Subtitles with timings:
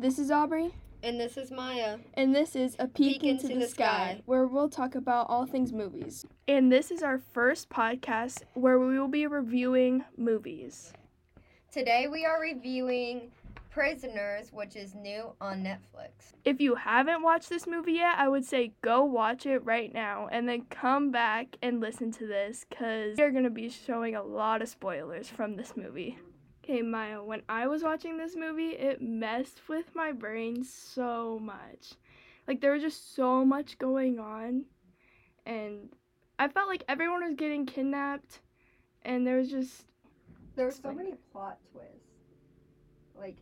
[0.00, 0.70] This is Aubrey,
[1.02, 1.98] And this is Maya.
[2.14, 4.22] and this is A Peek, Peek into, into the, the sky, Sky.
[4.26, 6.24] where we'll talk about all things movies.
[6.46, 10.92] And this is our first podcast where we will be reviewing movies.
[11.72, 13.32] Today we are reviewing
[13.70, 16.32] Prisoners, which is new on Netflix.
[16.44, 20.28] If you haven't watched this movie yet, I would say go watch it right now
[20.30, 24.22] and then come back and listen to this because we're going to be showing a
[24.22, 26.18] lot of spoilers from this movie.
[26.68, 31.94] Okay, Maya, when I was watching this movie, it messed with my brain so much.
[32.46, 34.66] Like, there was just so much going on,
[35.46, 35.88] and
[36.38, 38.40] I felt like everyone was getting kidnapped,
[39.00, 39.86] and there was just
[40.56, 41.94] There were so many plot twists.
[43.18, 43.38] Like,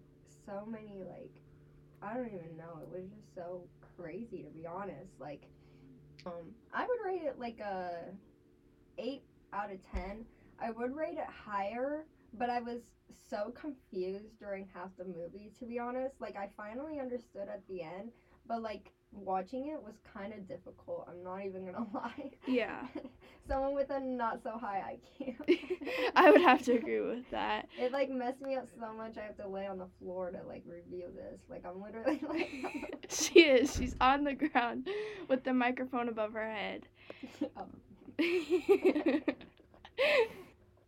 [0.47, 1.35] so many, like,
[2.01, 2.79] I don't even know.
[2.81, 3.65] It was just so
[3.97, 5.11] crazy, to be honest.
[5.19, 5.49] Like,
[6.27, 7.91] um, I would rate it like a
[8.99, 9.21] 8
[9.53, 10.25] out of 10.
[10.61, 12.81] I would rate it higher, but I was
[13.29, 16.21] so confused during half the movie, to be honest.
[16.21, 18.11] Like, I finally understood at the end,
[18.47, 21.09] but, like, watching it was kind of difficult.
[21.09, 22.33] I'm not even gonna lie.
[22.47, 22.87] yeah.
[23.49, 25.35] Someone with a not so high IQ.
[26.17, 27.69] I would have to agree with that.
[27.79, 29.17] It like messed me up so much.
[29.17, 31.41] I have to lay on the floor to like review this.
[31.49, 33.07] Like I'm literally like.
[33.09, 33.75] She is.
[33.77, 34.89] She's on the ground
[35.29, 36.89] with the microphone above her head.
[37.57, 37.71] um,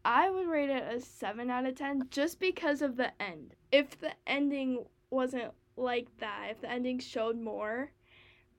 [0.08, 3.54] I would rate it a 7 out of 10 just because of the end.
[3.70, 7.92] If the ending wasn't like that, if the ending showed more,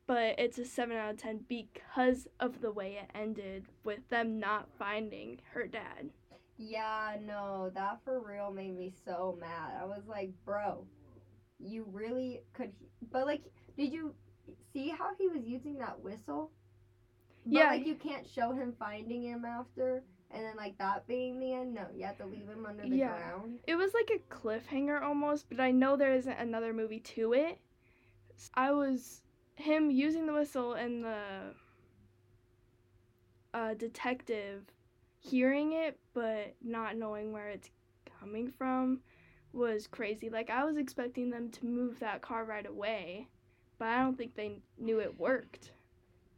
[0.06, 4.40] but it's a 7 out of 10 because of the way it ended with them
[4.40, 6.12] not finding her dad.
[6.58, 9.74] yeah, no, that for real made me so mad.
[9.82, 10.86] I was like, bro,
[11.60, 12.74] you really could.
[13.12, 13.44] But like,
[13.78, 14.14] did you
[14.74, 16.52] see how he was using that whistle?
[17.46, 17.68] But, Yeah.
[17.70, 21.74] Like you can't show him finding him after, and then like that being the end.
[21.74, 23.18] No, you have to leave him under the Yeah.
[23.18, 23.60] ground.
[23.68, 27.60] It was like a cliffhanger almost, but I know there isn't another movie to it.
[28.54, 29.22] I was
[29.56, 31.54] him using the whistle and the
[33.54, 34.64] uh, detective
[35.20, 37.70] hearing it but not knowing where it's
[38.20, 39.00] coming from
[39.52, 40.30] was crazy.
[40.30, 43.28] Like I was expecting them to move that car right away,
[43.78, 45.72] but I don't think they knew it worked.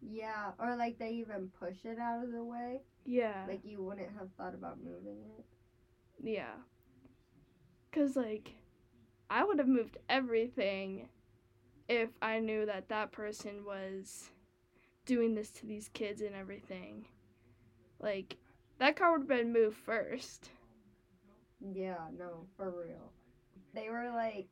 [0.02, 2.82] Yeah, or like they even push it out of the way.
[3.06, 3.46] Yeah.
[3.48, 5.46] Like you wouldn't have thought about moving it.
[6.24, 6.54] Yeah.
[7.92, 8.54] Cuz like
[9.30, 11.08] I would have moved everything
[11.88, 14.30] if I knew that that person was
[15.06, 17.06] doing this to these kids and everything.
[18.00, 18.38] Like
[18.80, 20.50] that car would have been moved first.
[21.74, 23.12] Yeah, no, for real.
[23.74, 24.48] They were like,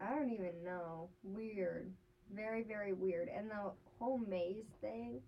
[0.00, 1.92] I don't even know, weird,
[2.34, 5.20] very very weird, and the whole maze thing.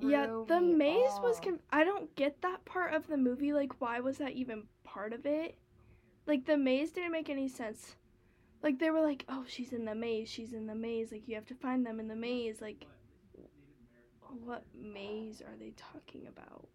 [0.00, 1.58] Yeah, the maze was off.
[1.70, 5.26] I don't get that part of the movie like why was that even part of
[5.26, 5.56] it?
[6.26, 7.96] Like the maze didn't make any sense.
[8.62, 10.28] Like they were like, "Oh, she's in the maze.
[10.28, 11.12] She's in the maze.
[11.12, 12.86] Like you have to find them in the maze." Like
[14.44, 16.68] what maze are they talking about?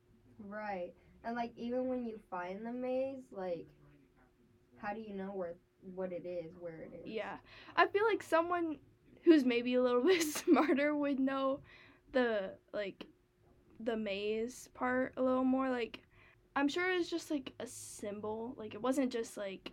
[0.47, 0.93] right,
[1.23, 3.67] and like even when you find the maze, like,
[4.77, 5.55] how do you know where
[5.95, 7.11] what it is, where it is?
[7.11, 7.37] Yeah.
[7.75, 8.77] I feel like someone
[9.23, 11.59] who's maybe a little bit smarter would know
[12.11, 13.05] the like
[13.79, 16.01] the maze part a little more like
[16.55, 18.53] I'm sure it's just like a symbol.
[18.57, 19.71] Like it wasn't just like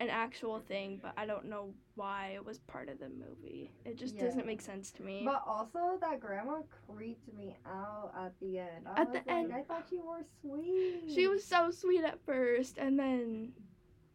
[0.00, 3.72] an actual thing, but I don't know why it was part of the movie.
[3.84, 4.24] It just Yeah.
[4.24, 5.22] doesn't make sense to me.
[5.24, 8.86] But also, that grandma creeped me out at the end.
[8.86, 11.02] I At was the like, end- I thought you were sweet.
[11.12, 13.52] she was so sweet at first and then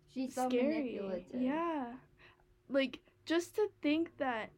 [0.10, 0.68] She's so scary.
[0.68, 1.42] manipulative.
[1.42, 1.94] Yeah.
[2.70, 4.50] Like just to think that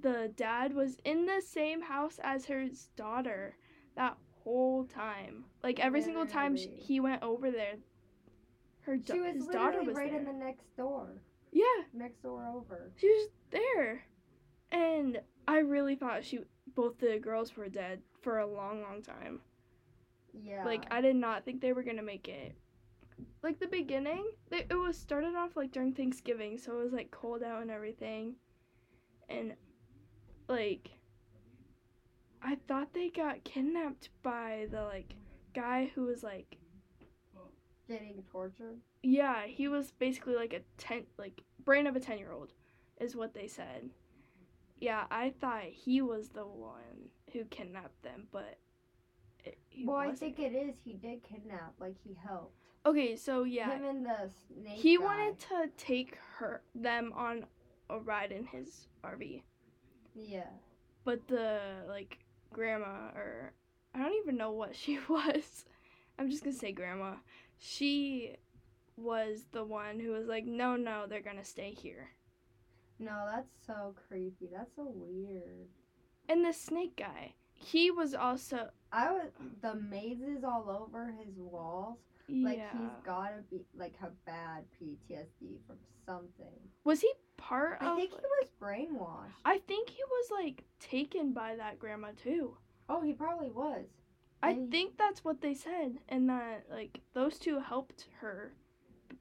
[0.00, 3.56] the dad was in the same house as his daughter
[3.96, 5.44] that whole time.
[5.62, 6.82] Like every single time sh Literally.
[6.82, 7.74] he went over there,
[8.82, 10.20] her She was his daughter was right there.
[10.20, 11.22] in the next door.
[11.52, 12.90] yeah, Next door over.
[12.96, 14.02] she was there,
[14.70, 16.40] and I really thought she
[16.74, 19.40] both the girls were dead for a long, long time.
[20.32, 20.64] Yeah.
[20.64, 22.54] Like I did not think they were gonna make it.
[23.42, 27.42] Like the beginning, it was started off like during Thanksgiving, so it was like cold
[27.42, 28.34] out and everything,
[29.28, 29.54] and
[30.48, 30.90] like
[32.42, 35.14] I thought they got kidnapped by the like
[35.54, 36.56] guy who was like
[37.88, 38.78] getting tortured.
[39.02, 42.52] yeah he was basically like a ten like brain of a ten year old
[43.00, 43.90] is what they said.
[44.80, 48.58] Yeah, I thought he was the one who kidnapped them, but
[49.44, 50.36] it, well, I wasn't.
[50.36, 50.74] think it is.
[50.84, 51.74] He did kidnap.
[51.80, 52.56] Like he helped.
[52.84, 54.72] Okay, so yeah, Him and the snake.
[54.80, 55.04] he guy.
[55.04, 57.44] wanted to take her them on
[57.90, 59.42] a ride in his RV,
[60.14, 60.50] Yeah.
[61.04, 62.18] but the like
[62.52, 63.52] grandma or
[63.94, 65.64] I don't even know what she was.
[66.18, 67.14] I'm just gonna say grandma.
[67.58, 68.36] She
[68.96, 72.10] was the one who was like, no, no, they're gonna stay here.
[72.98, 74.48] No, that's so creepy.
[74.54, 75.68] That's so weird.
[76.28, 79.30] And the snake guy, he was also I was
[79.62, 81.98] the mazes all over his walls.
[82.28, 82.72] Like yeah.
[82.72, 85.76] he's gotta be like a bad PTSD from
[86.06, 86.54] something.
[86.84, 87.12] was he
[87.52, 87.96] part I of?
[87.96, 89.32] think he was brainwashed.
[89.44, 92.56] I think he was like taken by that grandma too.
[92.88, 93.86] Oh, he probably was.
[94.42, 98.54] I And- think that's what they said, and that like those two helped her.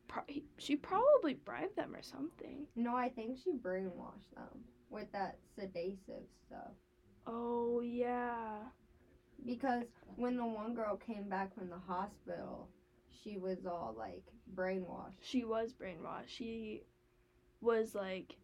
[0.07, 0.24] Pro-
[0.57, 2.68] She probably bribed them or something.
[2.75, 6.72] No, I think she brainwashed them with that sedative stuff.
[7.28, 8.57] Oh yeah.
[9.45, 9.86] Because
[10.18, 12.69] when the one girl came back from the hospital,
[13.24, 14.24] she was all like
[14.56, 15.16] brainwashed.
[15.22, 16.28] She was brainwashed.
[16.28, 16.83] She
[17.62, 18.36] was like,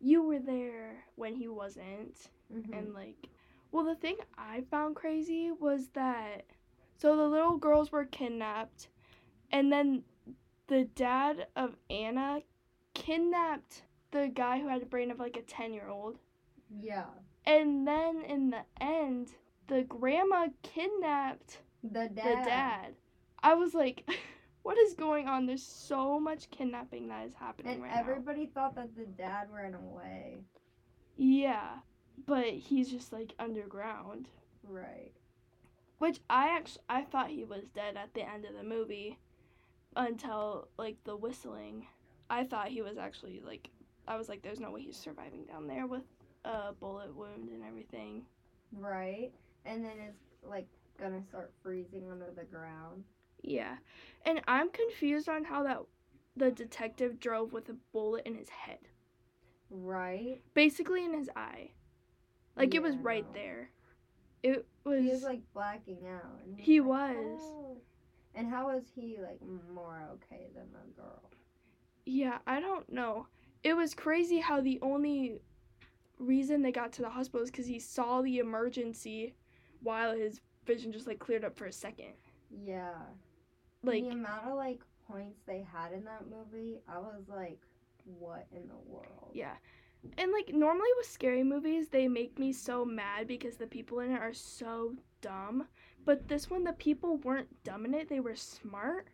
[0.00, 2.30] you were there when he wasn't.
[2.52, 2.76] Mhm.
[2.78, 3.28] And like,
[3.72, 6.44] well, the thing I found crazy was that
[6.96, 8.88] so the little girls were kidnapped,
[9.50, 10.04] and then
[10.66, 12.42] the dad of Anna
[12.94, 16.18] kidnapped the guy who had the brain of like a 10 year old.
[16.80, 17.06] yeah,
[17.46, 19.30] And then in the end,
[19.68, 22.14] the grandma kidnapped the dad.
[22.16, 22.94] the dad.
[23.42, 24.08] I was like,
[24.62, 25.46] what is going on?
[25.46, 28.00] There's so much kidnapping that is happening And right now.
[28.00, 30.44] everybody thought that the dad ran away.
[31.16, 31.78] Yeah,
[32.26, 34.28] but he's just like underground.
[34.62, 35.12] Right.
[35.98, 39.18] Which I actually I thought he was dead at the end of the movie
[39.96, 41.86] until like the whistling.
[42.28, 43.70] I thought he was actually like
[44.08, 46.04] I was like there's no way he's surviving down there with
[46.44, 48.22] a bullet wound and everything.
[48.72, 49.30] Right.
[49.66, 50.66] And then it's like
[50.98, 53.04] gonna start freezing under the ground.
[53.42, 53.76] Yeah.
[54.24, 55.78] And I'm confused on how that
[56.36, 58.78] the detective drove with a bullet in his head.
[59.70, 60.40] Right.
[60.54, 61.70] Basically in his eye.
[62.56, 63.40] Like it was right no.
[63.40, 63.70] there.
[64.42, 66.40] It was, He was like blacking out.
[66.44, 67.40] And He like, was.
[67.40, 67.76] "Oh."
[68.34, 69.40] And how was he like
[69.72, 71.22] more okay than the girl?
[72.06, 73.26] Yeah, I don't know.
[73.62, 75.40] It was crazy how the only
[76.18, 79.34] reason they got to the hospital is because he saw the emergency
[79.82, 82.12] while his vision just like cleared up for a second.
[82.64, 82.94] Yeah.
[83.82, 87.60] Like, the amount of like points they had in that movie, I was like,
[88.04, 89.30] what in the world?
[89.32, 89.54] yeah.
[90.16, 94.12] And like, normally with scary movies, they make me so mad because the people in
[94.12, 95.66] it are so dumb.
[96.06, 99.08] But this one, the people weren't dumb in it, they were smart.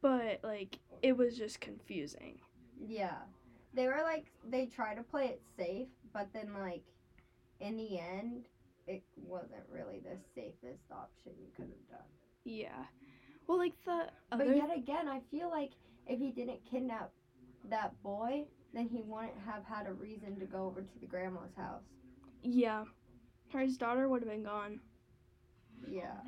[0.00, 2.38] But like, it was just confusing.
[2.86, 3.18] Yeah.
[3.74, 6.82] They were like they try to play it safe, but then like
[7.60, 8.46] in the end
[8.86, 12.08] it wasn't really the safest option you could have done.
[12.44, 12.84] Yeah.
[13.48, 15.70] Well, like, the But yet again, I feel like
[16.06, 17.10] if he didn't kidnap
[17.70, 21.54] that boy, then he wouldn't have had a reason to go over to the grandma's
[21.56, 21.82] house.
[22.42, 22.84] yeah.
[23.52, 24.80] His daughter would have been gone.
[25.88, 26.18] Yeah.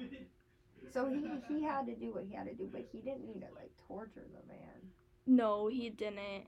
[0.90, 1.22] So he
[1.54, 3.70] he had to do what he had to do, but he didn't need to like
[3.86, 4.90] torture the man.
[5.26, 6.46] No, he didn't.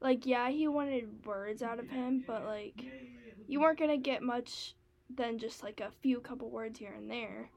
[0.00, 2.84] Like, yeah, he wanted words out of him, but like,
[3.46, 4.74] you weren't gonna get much
[5.14, 7.50] than just like a few couple words here and there.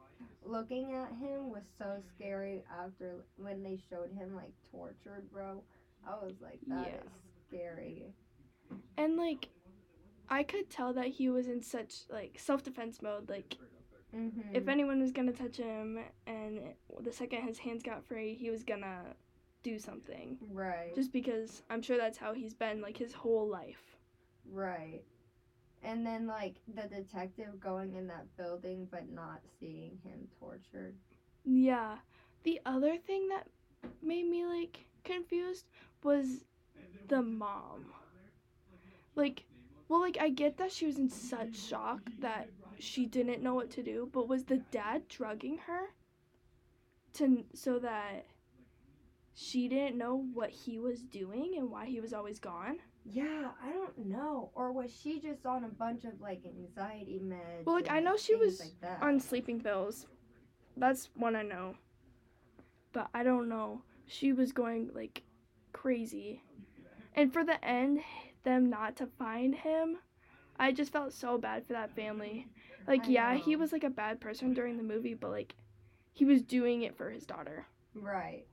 [0.48, 5.62] Looking at him was so scary after when they showed him like tortured, bro.
[6.08, 7.10] I was like, that is Yeah.
[7.50, 8.14] scary.
[8.98, 9.50] And like,
[10.30, 13.30] I could tell that he was in such like self defense mode.
[13.30, 13.56] Like,
[14.16, 14.56] Mm-hmm.
[14.56, 16.62] if anyone was gonna touch him, and
[17.02, 19.02] the second his hands got free, he was gonna
[19.64, 20.38] do something.
[20.54, 23.98] right, Just because I'm sure that's how he's been like his whole life.
[24.50, 25.02] right.
[25.84, 30.96] And then like the detective going in that building but not seeing him tortured.
[31.46, 31.98] Yeah.
[32.44, 33.48] The other thing that
[34.02, 35.66] made me like confused
[36.04, 36.46] was
[37.08, 37.86] the mom.
[39.16, 39.44] Like,
[39.88, 43.72] well, like I get that she was in such shock that she didn't know what
[43.72, 45.88] to do, but was the dad drugging her
[47.14, 48.26] to so that
[49.34, 52.78] she didn't know what he was doing and why he was always gone?
[53.12, 54.52] Yeah, I don't know.
[54.54, 57.66] Or was she just on a bunch of like anxiety meds?
[57.66, 59.02] Well, like, I know she was like?
[59.02, 60.08] On sleeping pills.
[60.76, 61.76] That's one I know.
[62.94, 63.82] But I don't know.
[64.08, 65.24] She was going like
[65.74, 66.42] crazy.
[67.16, 68.02] And for the end,
[68.44, 69.98] them not to find him,
[70.60, 72.48] I just felt so bad for that family.
[72.88, 75.56] Like, I yeah, he was like a bad person during the movie, but like,
[76.14, 77.66] he was doing it for his daughter.
[77.96, 78.46] Right.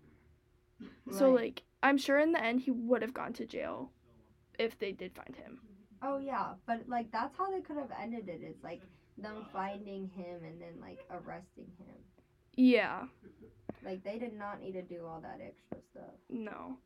[1.10, 1.42] So, Right.
[1.42, 3.90] like, I'm sure in the end he would have gone to jail
[4.58, 5.60] if they did find him.
[6.02, 8.40] Oh yeah, but like that's how they could have ended it.
[8.42, 8.82] It's like
[9.18, 11.96] them finding him and then like arresting him.
[12.56, 13.04] Yeah,
[13.84, 16.78] Like they did not need to do all that extra stuff no.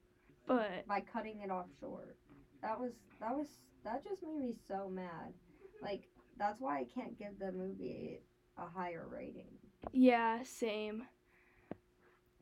[0.46, 2.16] But by cutting it off short.
[2.62, 3.48] That was that was
[3.84, 5.32] that just made me so mad.
[5.82, 6.02] Like
[6.38, 8.20] that's why I can't give the movie
[8.56, 9.48] a higher rating.
[9.92, 11.04] Yeah, same.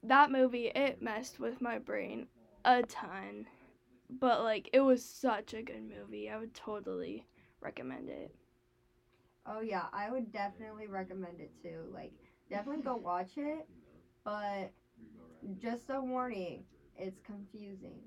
[0.02, 2.28] That movie, it messed with my brain
[2.64, 3.46] a ton.
[4.10, 6.30] But like it was such a good movie.
[6.30, 7.26] I would totally
[7.60, 8.34] recommend it.
[9.46, 11.78] Oh yeah, I would definitely recommend it too.
[11.92, 12.12] Like,
[12.50, 13.66] definitely go watch it,
[14.24, 14.72] but
[15.60, 16.64] just a warning,
[16.96, 18.00] it's confusing.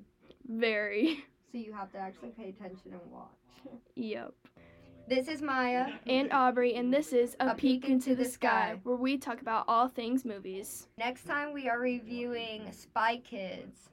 [0.47, 1.23] Very.
[1.51, 3.29] So you have to actually pay attention and watch.
[3.95, 4.33] Yep.
[5.07, 5.87] This is Maya.
[6.05, 8.79] And Aubrey, and this is A, A Peek, Peek into, into the, the sky, Sky.
[8.83, 10.87] where we talk about all things movies.
[10.99, 13.89] Next time we are reviewing Spy Kids.